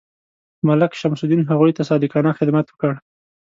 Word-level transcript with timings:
ملک 0.67 0.91
شمس 1.01 1.19
الدین 1.23 1.41
هغوی 1.51 1.71
ته 1.77 1.81
صادقانه 1.89 2.31
خدمت 2.39 2.65
وکړ. 2.69 2.93